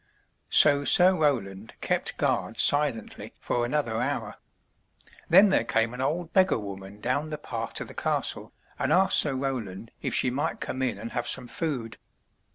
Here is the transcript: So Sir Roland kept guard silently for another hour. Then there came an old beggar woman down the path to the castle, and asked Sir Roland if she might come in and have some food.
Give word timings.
So 0.49 0.83
Sir 0.83 1.15
Roland 1.15 1.75
kept 1.79 2.17
guard 2.17 2.57
silently 2.57 3.35
for 3.39 3.63
another 3.67 4.01
hour. 4.01 4.37
Then 5.29 5.49
there 5.49 5.63
came 5.63 5.93
an 5.93 6.01
old 6.01 6.33
beggar 6.33 6.57
woman 6.57 6.99
down 6.99 7.29
the 7.29 7.37
path 7.37 7.75
to 7.75 7.85
the 7.85 7.93
castle, 7.93 8.51
and 8.79 8.91
asked 8.91 9.19
Sir 9.19 9.35
Roland 9.35 9.91
if 10.01 10.15
she 10.15 10.31
might 10.31 10.59
come 10.59 10.81
in 10.81 10.97
and 10.97 11.11
have 11.11 11.27
some 11.27 11.47
food. 11.47 11.99